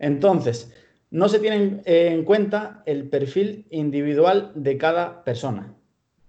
[0.00, 0.74] Entonces,
[1.12, 5.72] no se tiene en cuenta el perfil individual de cada persona.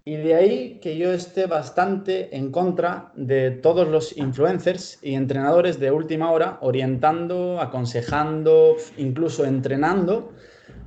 [0.05, 5.79] Y de ahí que yo esté bastante en contra de todos los influencers y entrenadores
[5.79, 10.33] de última hora orientando, aconsejando, incluso entrenando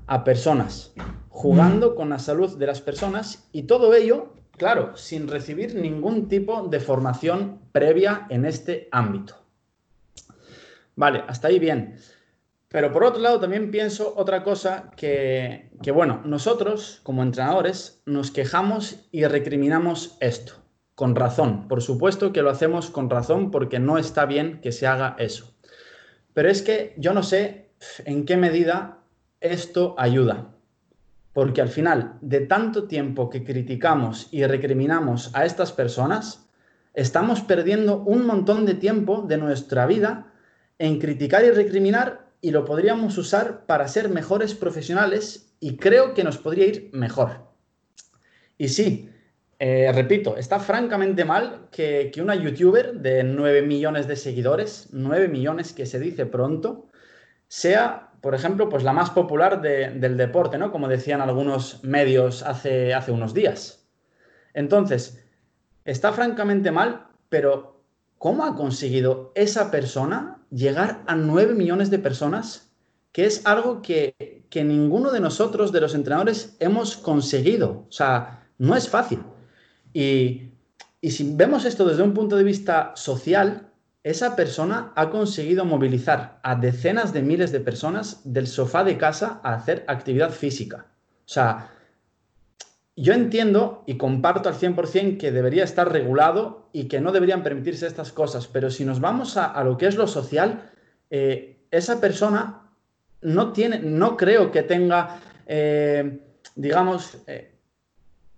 [0.06, 0.92] a personas,
[1.30, 6.68] jugando con la salud de las personas y todo ello, claro, sin recibir ningún tipo
[6.68, 9.34] de formación previa en este ámbito.
[10.94, 11.96] Vale, hasta ahí bien.
[12.68, 19.06] Pero por otro lado, también pienso otra cosa que, bueno, nosotros como entrenadores nos quejamos
[19.12, 20.54] y recriminamos esto,
[20.96, 21.68] con razón.
[21.68, 25.54] Por supuesto que lo hacemos con razón porque no está bien que se haga eso.
[26.34, 27.70] Pero es que yo no sé
[28.04, 28.98] en qué medida
[29.40, 30.52] esto ayuda.
[31.32, 36.48] Porque al final, de tanto tiempo que criticamos y recriminamos a estas personas,
[36.94, 40.32] estamos perdiendo un montón de tiempo de nuestra vida
[40.78, 46.22] en criticar y recriminar y lo podríamos usar para ser mejores profesionales y creo que
[46.22, 47.40] nos podría ir mejor.
[48.56, 49.10] Y sí,
[49.58, 55.72] eh, repito, está francamente mal que, una youtuber de 9 millones de seguidores, 9 millones
[55.72, 56.86] que se dice pronto,
[57.48, 60.70] sea, por ejemplo, pues la más popular del deporte, ¿no?
[60.70, 63.88] Como decían algunos medios hace, hace unos días.
[64.54, 65.20] Entonces,
[65.84, 67.75] está francamente mal, pero
[68.18, 72.70] ¿cómo ha conseguido esa persona llegar a 9 millones de personas,
[73.12, 77.86] que es algo que, que ninguno de nosotros, de los entrenadores, hemos conseguido.
[77.88, 79.22] O sea, no es fácil.
[79.92, 80.52] Y,
[81.00, 83.70] y si vemos esto desde un punto de vista social,
[84.02, 89.40] esa persona ha conseguido movilizar a decenas de miles de personas del sofá de casa
[89.42, 90.86] a hacer actividad física.
[91.26, 91.72] O sea,
[92.96, 97.86] yo entiendo y comparto al 100% que debería estar regulado y que no deberían permitirse
[97.86, 100.70] estas cosas, pero si nos vamos a, lo que es lo social,
[101.10, 102.70] eh, esa persona
[103.20, 106.20] no tiene, no creo que tenga, eh,
[106.54, 107.54] digamos, eh,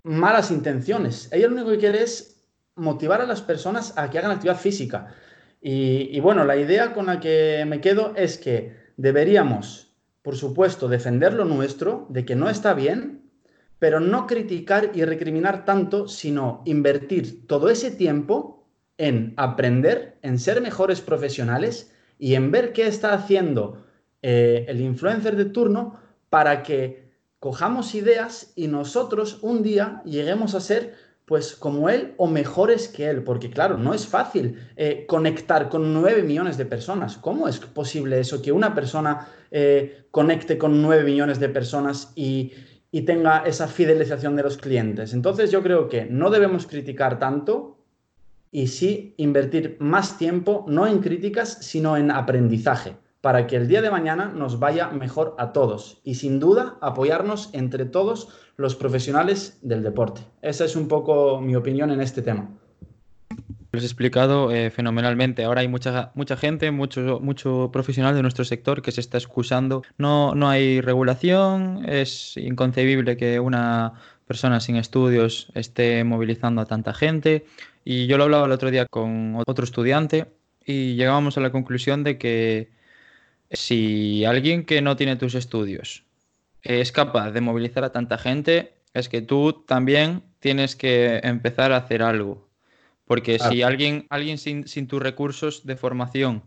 [0.03, 1.29] malas intenciones.
[1.31, 2.43] Ella lo único que quiere es
[2.75, 5.15] motivar a las personas a que hagan actividad física.
[5.61, 9.93] y bueno, la idea con la que me quedo es que deberíamos,
[10.23, 13.28] por supuesto, defender lo nuestro, de que no está bien,
[13.79, 20.61] pero no criticar y recriminar tanto, sino invertir todo ese tiempo en aprender, en ser
[20.61, 23.85] mejores profesionales y en ver qué está haciendo
[24.23, 30.61] eh, el influencer de turno para que cojamos ideas y nosotros un día lleguemos a
[30.61, 35.69] ser pues como él o mejores que él, porque claro, no es fácil eh, conectar
[35.69, 37.19] con nueve millones de personas.
[37.19, 38.41] ¿Cómo es posible eso?
[38.41, 42.53] Que una persona eh, conecte con nueve millones de personas y,
[42.91, 45.13] y tenga esa fidelización de los clientes.
[45.13, 47.79] Entonces yo creo que no debemos criticar tanto
[48.51, 53.83] y sí invertir más tiempo, no en críticas, sino en aprendizaje, para que el día
[53.83, 59.59] de mañana nos vaya mejor a todos y sin duda apoyarnos entre todos los profesionales
[59.63, 60.23] del deporte.
[60.41, 62.59] Esa es un poco mi opinión en este tema.
[63.71, 65.45] Lo has explicado eh, fenomenalmente.
[65.45, 69.83] Ahora hay mucha, mucha gente, mucho, mucho profesional de nuestro sector que se está excusando.
[69.99, 73.93] No, no hay regulación, es inconcebible que una
[74.27, 77.45] persona sin estudios esté movilizando a tanta gente.
[77.85, 80.27] Y yo lo hablaba el otro día con otro estudiante
[80.65, 82.71] y llegábamos a la conclusión de que
[83.51, 86.05] si alguien que no tiene tus estudios
[86.63, 91.79] es capaz de movilizar a tanta gente, es que tú también tienes que empezar a
[91.79, 92.48] hacer algo.
[93.09, 96.43] Porque si alguien, alguien sin, tus recursos de formación,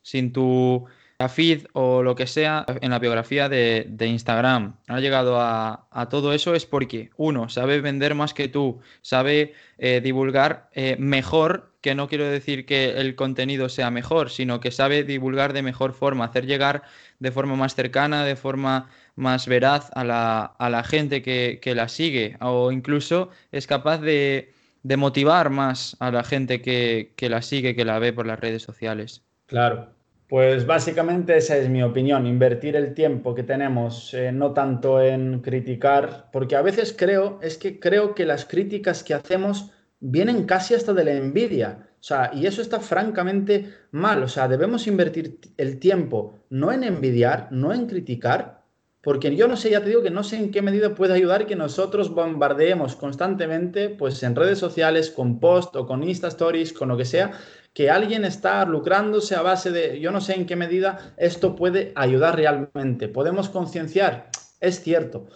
[0.00, 0.86] sin tu
[1.28, 6.54] feed o lo que sea en la biografía de, Instagram ha llegado a, todo eso
[6.54, 12.08] es porque uno sabe vender más que tú, sabe eh, divulgar eh, mejor, que no
[12.08, 16.46] quiero decir que el contenido sea mejor, sino que sabe divulgar de mejor forma, hacer
[16.46, 16.82] llegar
[17.18, 22.36] de forma más cercana, de forma más veraz a la, gente que, que la sigue
[22.40, 24.53] o incluso es capaz de
[24.84, 28.62] de motivar más a la gente que, la sigue, que la ve por las redes
[28.62, 29.22] sociales.
[29.46, 29.88] Claro,
[30.28, 35.40] pues básicamente esa es mi opinión, invertir el tiempo que tenemos eh, no tanto en
[35.40, 39.70] criticar, porque a veces creo, es que creo que las críticas que hacemos
[40.00, 41.88] vienen casi hasta de la envidia.
[41.98, 44.22] O sea, y eso está francamente mal.
[44.22, 48.63] O sea, debemos invertir el tiempo no en envidiar, no en criticar,
[49.04, 51.46] porque yo no sé, ya te digo que no sé en qué medida puede ayudar
[51.46, 56.88] que nosotros bombardeemos constantemente, pues en redes sociales, con post o con Insta Stories, con
[56.88, 57.32] lo que sea,
[57.74, 61.92] que alguien está lucrándose a base de, yo no sé en qué medida esto puede
[61.96, 63.08] ayudar realmente.
[63.08, 65.26] Podemos concienciar, es cierto,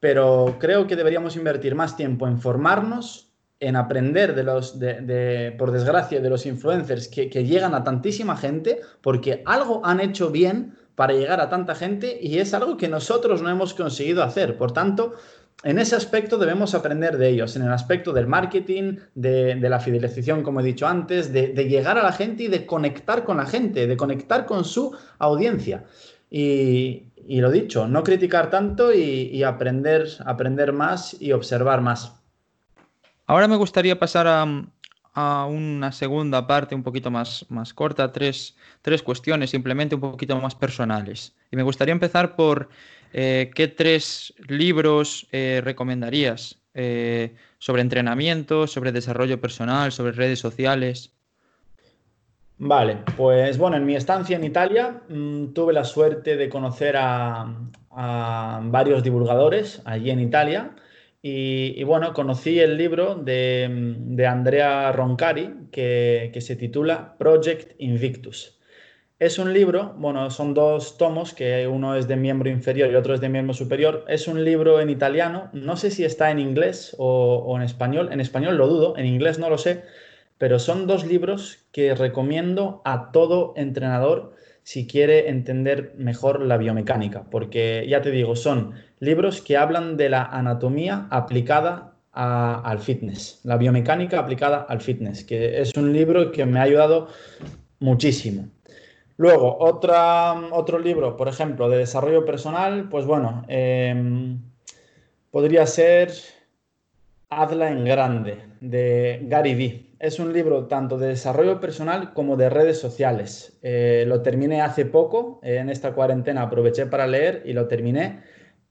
[0.00, 5.70] pero creo que deberíamos invertir más tiempo en formarnos, en aprender de los, de, por
[5.70, 10.74] desgracia, de los influencers que, que llegan a tantísima gente, porque algo han hecho bien
[10.94, 14.56] para llegar a tanta gente y es algo que nosotros no hemos conseguido hacer.
[14.56, 15.14] Por tanto,
[15.64, 20.42] en ese aspecto debemos aprender de ellos, en el aspecto del marketing, de, la fidelización,
[20.42, 23.86] como he dicho antes, de, llegar a la gente y de conectar con la gente,
[23.86, 25.84] de conectar con su audiencia.
[26.30, 32.20] Y, lo dicho, no criticar tanto y, aprender, aprender más y observar más.
[33.26, 34.44] Ahora me gustaría pasar a,
[35.14, 40.38] a una segunda parte un poquito más, más corta, tres, tres, cuestiones simplemente un poquito
[40.40, 41.34] más personales.
[41.52, 42.68] Y me gustaría empezar por
[43.12, 51.12] eh, qué tres libros eh, recomendarías eh, sobre entrenamiento, sobre desarrollo personal, sobre redes sociales.
[52.58, 57.54] Vale, pues bueno, en mi estancia en Italia mm, tuve la suerte de conocer a,
[57.90, 60.74] a varios divulgadores allí en Italia
[61.26, 68.60] y, bueno, conocí el libro de, Andrea Roncari que, se titula Project Invictus.
[69.18, 73.14] Es un libro, bueno, son dos tomos, que uno es de miembro inferior y otro
[73.14, 74.04] es de miembro superior.
[74.06, 78.10] Es un libro en italiano, no sé si está en inglés o, o en español.
[78.12, 79.82] En español lo dudo, en inglés no lo sé,
[80.36, 84.34] pero son dos libros que recomiendo a todo entrenador
[84.64, 88.74] si quiere entender mejor la biomecánica, porque ya te digo, son
[89.04, 95.60] libros que hablan de la anatomía aplicada al fitness, la biomecánica aplicada al fitness, que
[95.60, 97.08] es un libro que me ha ayudado
[97.80, 98.48] muchísimo.
[99.16, 104.40] Luego, otra, otro libro, por ejemplo, de desarrollo personal, pues bueno, em,
[105.30, 106.12] podría ser
[107.30, 112.50] Hazla en Grande, de Gary Vee es un libro tanto de desarrollo personal como de
[112.50, 113.58] redes sociales.
[113.62, 118.20] Eh, lo terminé hace poco, en esta cuarentena aproveché para leer y lo terminé.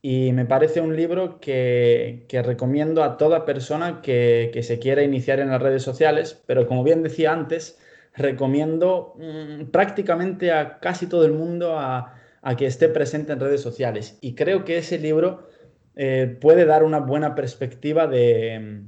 [0.06, 5.50] Y me parece un libro que, recomiendo a toda persona que, se quiera iniciar en
[5.50, 7.80] las redes sociales, pero como bien decía antes,
[8.14, 12.14] recomiendo mm, prácticamente a casi todo el mundo a,
[12.58, 14.18] que esté presente en redes sociales.
[14.20, 15.48] Y creo que ese libro
[15.96, 18.84] eh, puede dar una buena perspectiva de,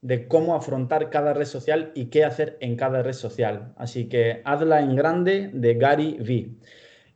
[0.00, 3.74] de cómo afrontar cada red social y qué hacer en cada red social.
[3.76, 6.56] Así que hazla en grande de Gary Vee.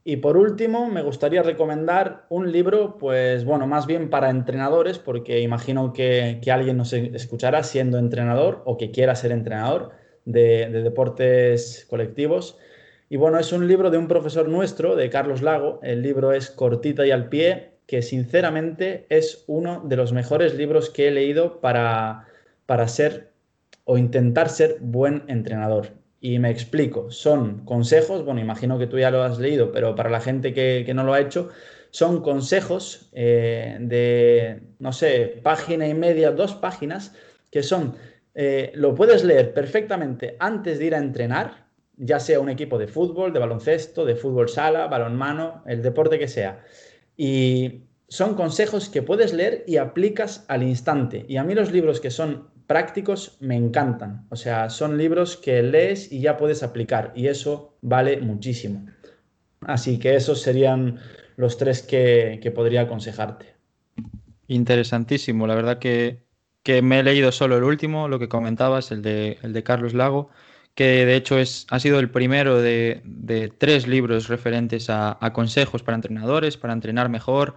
[0.09, 5.41] Y por último, me gustaría recomendar un libro, pues bueno, más bien para entrenadores, porque
[5.41, 9.91] imagino que, alguien nos escuchará siendo entrenador o que quiera ser entrenador
[10.25, 12.57] de, deportes colectivos.
[13.11, 15.81] Y bueno, es un libro de un profesor nuestro, de Carlos Lago.
[15.83, 20.89] El libro es Cortita y al pie, que sinceramente es uno de los mejores libros
[20.89, 22.29] que he leído para,
[22.67, 23.33] para ser
[23.83, 26.06] o intentar ser buen entrenador.
[26.21, 30.11] Y me explico, son consejos, bueno, imagino que tú ya lo has leído, pero para
[30.11, 31.51] la gente que, no lo ha hecho,
[31.91, 37.15] son consejos eh, de, no sé, página y media, dos páginas,
[37.51, 37.97] que son,
[38.35, 42.89] eh, lo puedes leer perfectamente antes de ir a entrenar, ya sea un equipo de
[42.89, 46.65] fútbol, de baloncesto, de fútbol sala, balonmano, el deporte que sea.
[47.17, 51.25] Y son consejos que puedes leer y aplicas al instante.
[51.29, 54.27] Y a mí los libros que son prácticos me encantan.
[54.31, 58.87] O sea, son libros que lees y ya puedes aplicar y eso vale muchísimo.
[59.61, 61.01] Así que esos serían
[61.37, 63.55] los tres que, podría aconsejarte.
[64.49, 66.25] Interesantísimo, la verdad que,
[66.83, 70.31] me he leído solo el último, lo que comentabas, el de, el de Carlos Lago,
[70.75, 73.03] que de hecho es, ha sido el primero de,
[73.59, 77.57] tres libros referentes a, consejos para entrenadores, para entrenar mejor,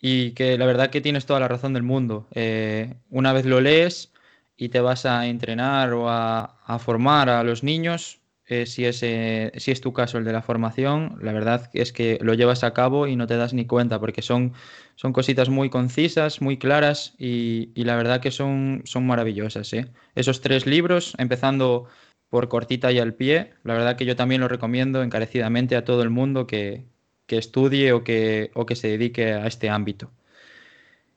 [0.00, 2.28] y que la verdad que tienes toda la razón del mundo.
[2.34, 4.12] Eh, una vez lo lees,
[4.58, 9.92] y te vas a entrenar o a, formar a los niños, eh, si, es, tu
[9.92, 13.26] caso el de la formación, la verdad es que lo llevas a cabo y no
[13.28, 14.54] te das ni cuenta, porque son,
[14.96, 19.72] son cositas muy concisas, muy claras y, la verdad que son, maravillosas.
[19.74, 19.86] ¿eh?
[20.16, 21.86] Esos tres libros, empezando
[22.28, 26.02] por cortita y al pie, la verdad que yo también lo recomiendo encarecidamente a todo
[26.02, 26.84] el mundo que,
[27.28, 30.10] estudie o que se dedique a este ámbito.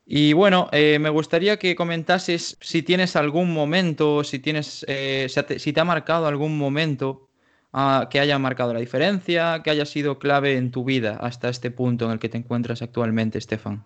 [0.04, 5.72] Y bueno, eh, me gustaría que comentases si tienes algún momento, si tienes, eh, si
[5.72, 7.28] te ha marcado algún momento
[7.72, 11.70] ah, que haya marcado la diferencia, que haya sido clave en tu vida hasta este
[11.70, 13.84] punto en el que te encuentras actualmente, Estefan.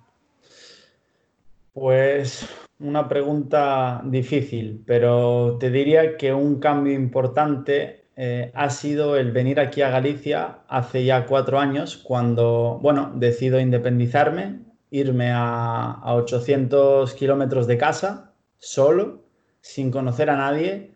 [1.74, 2.48] Pues
[2.78, 9.60] una pregunta difícil, pero te diría que un cambio importante eh, ha sido el venir
[9.60, 14.65] aquí a Galicia hace ya cuatro años, cuando, bueno, decido independizarme
[14.98, 19.24] irme a, 800 kilómetros de casa, solo,
[19.60, 20.92] sin conocer a nadie.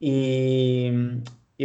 [0.00, 0.90] Y,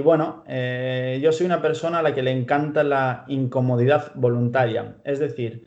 [0.03, 4.97] bueno, eh, yo soy una persona a la que le encanta la incomodidad voluntaria.
[5.03, 5.65] Es decir,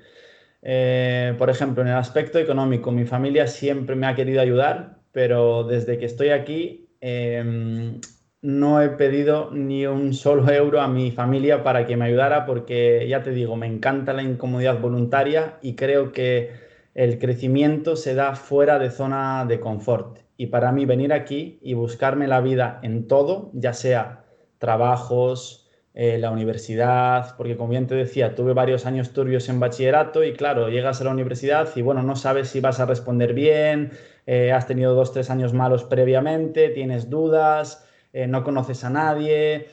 [0.63, 5.65] eh, por ejemplo, en el aspecto económico, mi familia siempre me ha querido ayudar, pero
[5.65, 8.01] desde que estoy aquí em,
[8.43, 13.07] no he pedido ni un solo euro a mi familia para que me ayudara porque,
[13.09, 16.51] ya te digo, me encanta la incomodidad voluntaria y creo que
[16.95, 20.19] el crecimiento se da fuera de zona de confort.
[20.37, 24.25] Y para mí venir aquí y buscarme la vida en todo, ya sea
[24.59, 30.25] trabajos, eh, la universidad, porque como bien te decía, tuve varios años turbios en bachillerato
[30.25, 33.93] y claro, llegas a la universidad y bueno, no sabes si vas a responder bien,
[34.27, 39.67] eh, has tenido dos, tres años malos previamente, tienes dudas, eh, no conoces a nadie.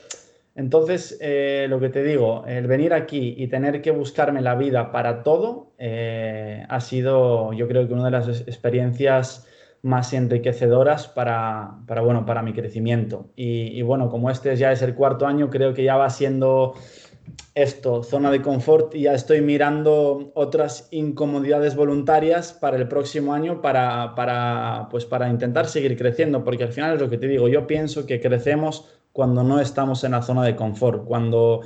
[0.54, 4.90] Entonces, eh, lo que te digo, el venir aquí y tener que buscarme la vida
[4.92, 9.46] para todo eh, ha sido, yo creo que una de las experiencias
[9.82, 13.30] más enriquecedoras para, bueno, para mi crecimiento.
[13.36, 16.74] y, bueno, como este ya es el cuarto año, creo que ya va siendo
[17.54, 23.60] esto, zona de confort, y ya estoy mirando otras incomodidades voluntarias para el próximo año
[23.60, 27.48] para, para, pues para intentar seguir creciendo, porque al final es lo que te digo,
[27.48, 31.60] yo pienso que crecemos cuando no estamos en la zona de confort, cuando,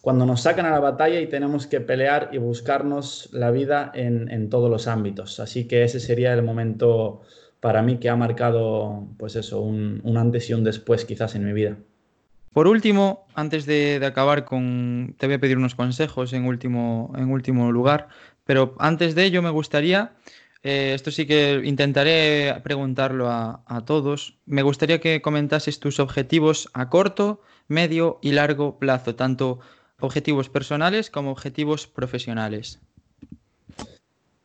[0.00, 4.30] cuando nos sacan a la batalla y tenemos que pelear y buscarnos la vida en,
[4.30, 5.40] en todos los ámbitos.
[5.40, 7.22] Así que ese sería el momento
[7.60, 11.44] para mí que ha marcado, pues eso, un, un antes y un después quizás en
[11.44, 11.76] mi vida.
[12.56, 17.12] Por último, antes de, acabar con, te voy a pedir unos consejos en último,
[17.70, 18.08] lugar,
[18.44, 20.14] pero antes de ello me gustaría,
[20.62, 26.88] eh, esto sí que intentaré preguntarlo a, todos, me gustaría que comentases tus objetivos a
[26.88, 29.58] corto, medio y largo plazo, tanto
[30.00, 32.80] objetivos personales como objetivos profesionales.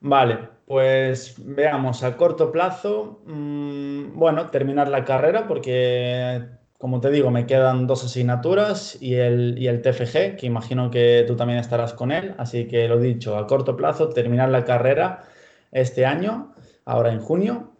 [0.01, 7.29] Vale, pues veamos, a corto plazo, mm, bueno, terminar la carrera porque como te digo,
[7.29, 11.93] me quedan dos asignaturas y el, y el TFG, que imagino que tú también estarás
[11.93, 12.33] con él.
[12.39, 15.23] Así que lo dicho, a corto plazo, terminar la carrera
[15.71, 17.73] este año, ahora en junio.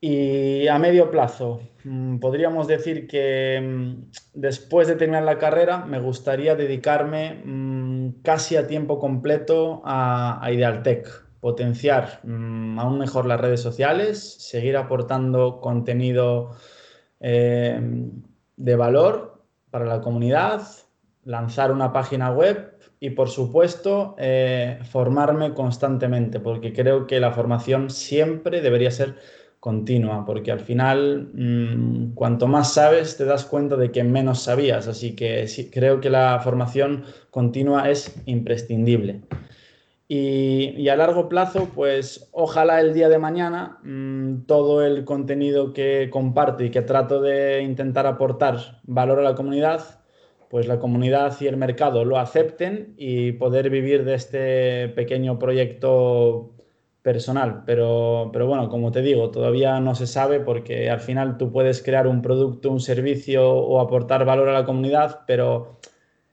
[0.00, 5.98] Y a medio plazo, mm, podríamos decir que mm, después de terminar la carrera me
[5.98, 11.08] gustaría dedicarme mm, casi a tiempo completo a, Idealtech,
[11.40, 16.52] potenciar aún mejor las redes sociales, seguir aportando contenido
[17.18, 17.80] eh,
[18.58, 20.62] de valor para la comunidad,
[21.24, 27.90] lanzar una página web y, por supuesto, eh, formarme constantemente, porque creo que la formación
[27.90, 29.16] siempre debería ser
[29.60, 34.86] continua, porque al final, mm, cuanto más sabes, te das cuenta de que menos sabías.
[34.86, 39.22] Así que creo que la formación continua es imprescindible.
[40.10, 46.08] Y, a largo plazo, pues ojalá el día de mañana mm, todo el contenido que
[46.10, 49.82] comparto y que trato de intentar aportar valor a la comunidad,
[50.48, 56.54] pues la comunidad y el mercado lo acepten y poder vivir de este pequeño proyecto
[57.02, 57.64] personal.
[57.66, 61.82] Pero, pero bueno, como te digo, todavía no se sabe porque al final tú puedes
[61.82, 65.78] crear un producto, un servicio o aportar valor a la comunidad, pero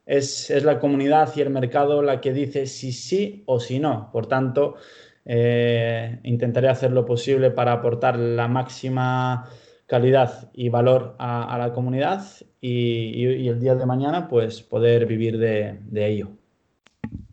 [0.06, 4.10] es, la comunidad y el mercado la que dice si sí o si no.
[4.12, 4.76] Por tanto,
[5.24, 9.50] eh, intentaré hacer lo posible para aportar la máxima
[9.86, 12.24] calidad y valor a, la comunidad
[12.60, 16.30] y, el día de mañana pues poder vivir de, ello.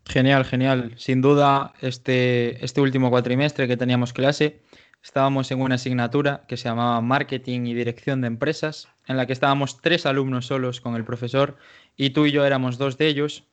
[0.05, 0.93] Genial, genial.
[0.97, 4.61] Sin duda, este, este último cuatrimestre que teníamos clase,
[5.03, 9.33] estábamos en una asignatura que se llamaba Marketing y Dirección de Empresas, en la que
[9.33, 11.57] estábamos tres alumnos solos con el profesor
[11.97, 13.45] y tú y yo éramos dos de ellos,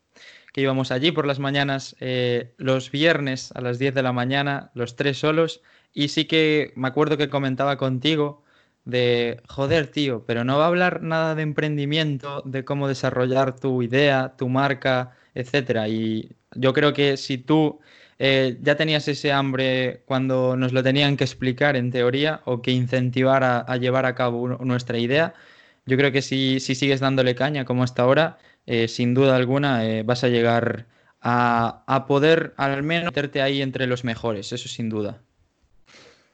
[0.52, 4.70] que íbamos allí por las mañanas, eh, los viernes a las 10 de la mañana,
[4.74, 5.62] los tres solos,
[5.92, 8.44] y sí que me acuerdo que comentaba contigo
[8.84, 13.82] de, joder, tío, pero no va a hablar nada de emprendimiento, de cómo desarrollar tu
[13.82, 15.88] idea, tu marca, etcétera.
[15.88, 17.80] Y yo creo que si tú
[18.18, 22.72] eh, ya tenías ese hambre cuando nos lo tenían que explicar en teoría o que
[22.72, 25.34] incentivar a llevar a cabo nuestra idea,
[25.90, 30.04] yo creo que si, sigues dándole caña como hasta ahora, eh, sin duda alguna eh,
[30.04, 30.86] vas a llegar
[31.20, 35.18] a, poder al menos meterte ahí entre los mejores, eso sin duda.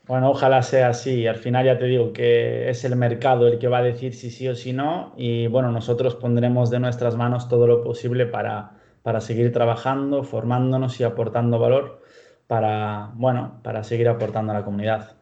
[0.07, 1.26] Bueno, ojalá sea así.
[1.26, 4.30] Al final ya te digo que es el mercado el que va a decir si
[4.30, 5.14] sí o si no.
[5.16, 11.00] Y bueno, nosotros pondremos de nuestras manos todo lo posible para, para seguir trabajando, formándonos
[11.00, 12.02] y aportando valor
[12.46, 15.16] para, bueno, para seguir aportando a la comunidad.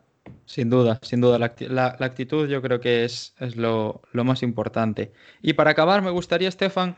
[0.47, 1.39] Sin duda, sin duda.
[1.39, 5.13] La, actitud yo creo que es, lo, más importante.
[5.43, 6.97] Y para acabar, me gustaría, Estefan,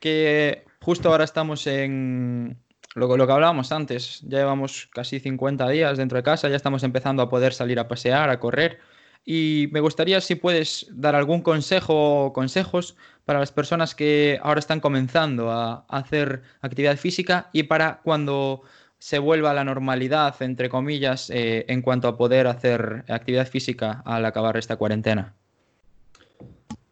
[0.00, 2.58] que justo ahora estamos en
[2.94, 4.20] lo, lo, que hablábamos antes.
[4.22, 7.88] Ya llevamos casi 50 días dentro de casa, ya estamos empezando a poder salir a
[7.88, 8.78] pasear, a correr.
[9.24, 14.58] Y me gustaría si puedes dar algún consejo o consejos para las personas que ahora
[14.58, 18.62] están comenzando a hacer actividad física y para cuando
[19.02, 24.00] se vuelva a la normalidad, entre comillas, eh, en cuanto a poder hacer actividad física
[24.04, 25.34] al acabar esta cuarentena?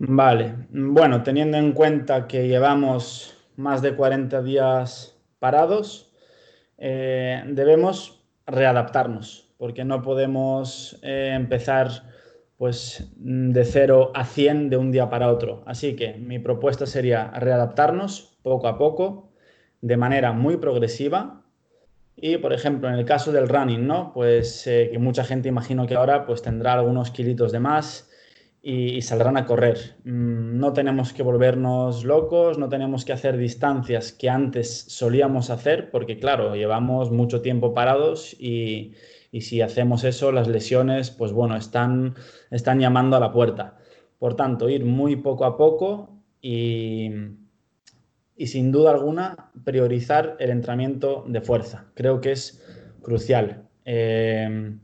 [0.01, 6.13] Vale, bueno, teniendo en cuenta que llevamos más de 40 días parados,
[6.79, 11.91] eh, debemos readaptarnos, porque no podemos eh, empezar
[12.57, 15.63] pues de 0 a 100 de un día para otro.
[15.65, 19.31] Así que mi propuesta sería readaptarnos poco a poco,
[19.81, 21.40] de manera muy progresiva,
[22.21, 24.13] y, por ejemplo, en el caso del running, ¿no?
[24.13, 28.11] Pues eh, que mucha gente imagino que ahora pues tendrá algunos kilitos de más
[28.63, 29.97] y, saldrán a correr.
[30.05, 35.91] Mm, no tenemos que volvernos locos, no tenemos que hacer distancias que antes solíamos hacer,
[35.91, 38.95] porque claro, llevamos mucho tiempo parados y,
[39.33, 42.17] y si hacemos eso, las lesiones, pues bueno, están,
[42.51, 43.79] están llamando a la puerta.
[44.19, 47.09] Por tanto, ir muy poco a poco y
[48.41, 51.85] y sin duda alguna priorizar el entrenamiento de fuerza.
[51.93, 52.65] Creo que es
[53.03, 53.65] crucial.
[53.85, 54.79] Eh,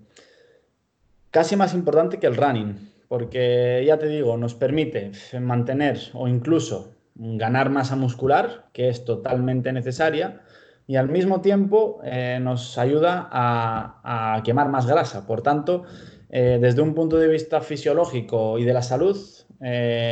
[1.31, 6.93] casi más importante que el running, porque ya te digo, nos permite mantener o incluso
[7.15, 10.43] ganar masa muscular, que es totalmente necesaria,
[10.87, 15.27] y al mismo tiempo eh, nos ayuda a, quemar más grasa.
[15.27, 15.85] Por tanto,
[16.29, 19.17] eh, desde un punto de vista fisiológico y de la salud,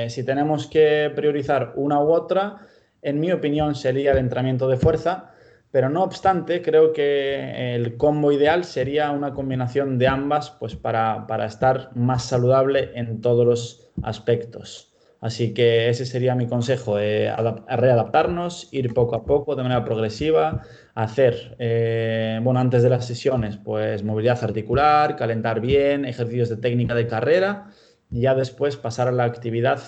[0.09, 2.63] si tenemos que priorizar una u otra,
[3.05, 5.35] en mi opinión, sería el entrenamiento de fuerza,
[5.75, 11.27] pero no obstante, creo que el combo ideal sería una combinación de ambas, pues para,
[11.45, 14.95] estar más saludable en todos los aspectos.
[15.21, 17.35] Así que ese sería mi consejo, eh,
[17.69, 20.63] readaptarnos, ir poco a poco, de manera progresiva,
[20.95, 26.95] hacer, eh, bueno, antes de las sesiones, pues movilidad articular, calentar bien, ejercicios de técnica
[26.95, 27.71] de carrera,
[28.13, 29.81] y ya después pasar a la actividad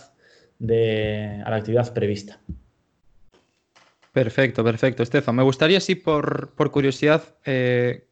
[0.59, 2.41] de, a la actividad prevista.
[4.17, 5.37] Perfecto, perfecto, Estefan.
[5.37, 8.09] Me gustaría, sí, por, curiosidad, eh,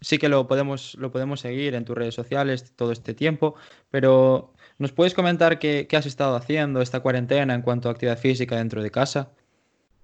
[0.00, 3.54] sí que lo podemos, lo podemos seguir en tus redes sociales todo este tiempo,
[3.90, 8.16] pero ¿nos puedes comentar qué, qué has estado haciendo esta cuarentena en cuanto a actividad
[8.16, 9.32] física dentro de casa?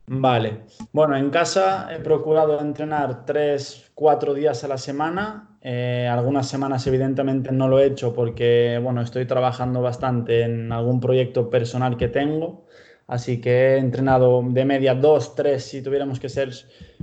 [0.09, 0.65] Vale.
[0.93, 5.57] Bueno, en casa he procurado entrenar tres, cuatro días a la semana.
[5.63, 11.01] Eh, algunas semanas evidentemente no lo he hecho porque, bueno, estoy trabajando bastante en algún
[11.01, 12.67] proyecto personal que tengo.
[13.11, 16.51] Así que he entrenado de media dos, tres, si tuviéramos que ser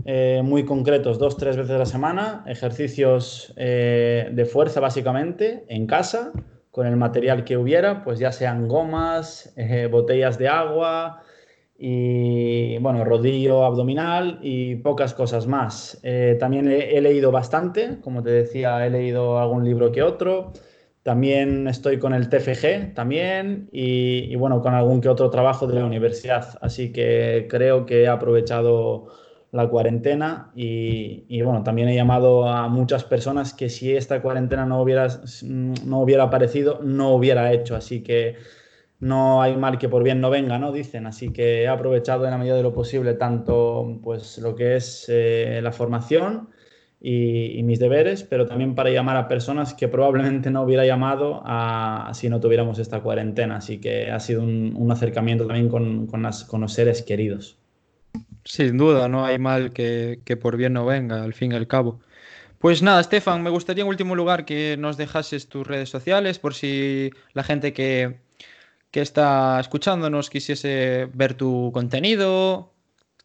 [0.05, 5.85] eh, muy concretos, dos, tres veces a la semana, ejercicios eh, de fuerza básicamente en
[5.85, 6.31] casa,
[6.71, 11.23] con el material que hubiera, pues ya sean gomas, eh, botellas de agua
[11.77, 16.01] y, bueno, rodillo abdominal y pocas cosas más.
[16.39, 20.53] también he leído bastante, como te decía, he leído algún libro que otro.
[21.07, 25.85] También estoy con el TFG también y, bueno, con algún que otro trabajo de la
[25.85, 26.59] universidad.
[26.59, 29.07] Así que creo que he aprovechado
[29.53, 34.81] la cuarentena y, bueno, también he llamado a muchas personas que si esta cuarentena no
[34.81, 35.07] hubiera,
[35.43, 37.77] no hubiera aparecido, no hubiera hecho.
[37.77, 38.35] Así que
[38.99, 40.73] no hay mal que por bien no venga, ¿no?
[40.73, 41.05] Dicen.
[41.07, 45.05] Así que he aprovechado en la medida de lo posible tanto pues lo que es
[45.07, 46.49] eh, la formación
[46.99, 51.43] y, mis deberes, pero también para llamar a personas que probablemente no hubiera llamado
[52.13, 53.57] si no tuviéramos esta cuarentena.
[53.57, 57.57] Así que ha sido un, acercamiento también con, los seres queridos.
[58.43, 61.99] Sin duda, no hay mal que, por bien no venga, al fin y al cabo.
[62.59, 66.55] Pues nada, Estefan, me gustaría en último lugar que nos dejases tus redes sociales por
[66.55, 68.17] si la gente que
[68.91, 72.73] está escuchándonos quisiese ver tu contenido,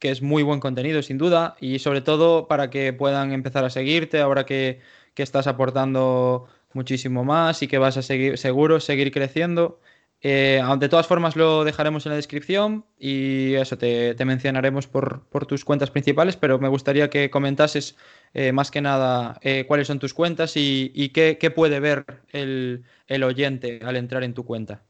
[0.02, 3.70] que es muy buen contenido sin duda y sobre todo para que puedan empezar a
[3.70, 4.80] seguirte ahora que,
[5.16, 9.78] estás aportando muchísimo más y que vas a seguir seguro seguir creciendo.
[10.20, 15.64] Eh, de todas formas lo dejaremos en la descripción y eso te, mencionaremos por, tus
[15.64, 17.96] cuentas principales, pero me gustaría que comentases
[18.34, 23.22] eh, más que nada eh, cuáles son tus cuentas y, qué, puede ver el, el
[23.22, 24.82] oyente al entrar en tu cuenta.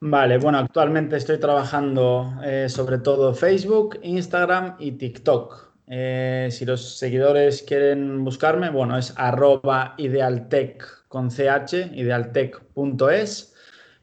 [0.00, 5.72] Vale, bueno, actualmente estoy trabajando eh, sobre todo Facebook, Instagram y TikTok.
[5.88, 13.54] Eh, si los seguidores quieren buscarme, bueno, es arroba idealtech con ch, idealtech.es.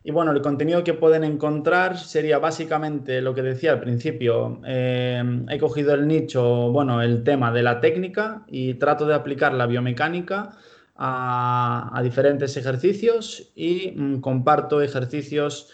[0.05, 4.61] Y bueno, el contenido que pueden encontrar sería básicamente lo que decía al principio.
[4.65, 9.53] Eh, he cogido el nicho, bueno, el tema de la técnica y trato de aplicar
[9.53, 10.57] la biomecánica
[10.95, 15.69] a, diferentes ejercicios y mm, comparto ejercicios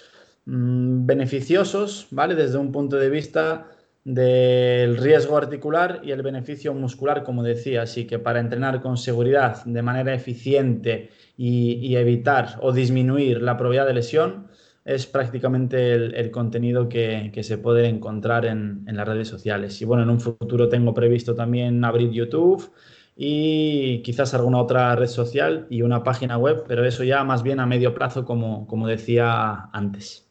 [0.50, 2.34] Mm, beneficiosos, ¿vale?
[2.34, 3.68] Desde un punto de vista
[4.04, 7.84] del riesgo articular y el beneficio muscular, como decía.
[7.84, 13.86] Así que para entrenar con seguridad, de manera eficiente y, evitar o disminuir la probabilidad
[13.88, 14.48] de lesión,
[14.86, 19.80] es prácticamente el, contenido que, se puede encontrar en, en, las redes sociales.
[19.82, 22.72] Y bueno, en un futuro tengo previsto también abrir YouTube
[23.16, 27.60] y quizás alguna otra red social y una página web, pero eso ya más bien
[27.60, 30.29] a medio plazo, como, como decía antes.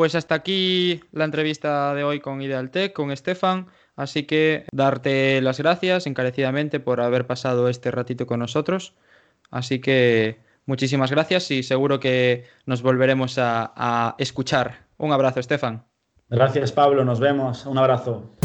[0.00, 3.66] Pues hasta aquí la entrevista de hoy con Idealtech, con Estefan.
[3.96, 8.94] Así que darte las gracias encarecidamente por haber pasado este ratito con nosotros.
[9.50, 14.86] Así que muchísimas gracias y seguro que nos volveremos a, a escuchar.
[14.96, 15.84] Un abrazo, Estefan.
[16.30, 17.04] Gracias, Pablo.
[17.04, 17.66] Nos vemos.
[17.66, 18.39] Un abrazo.